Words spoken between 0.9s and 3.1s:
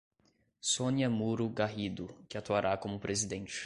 Muro Garrido, que atuará como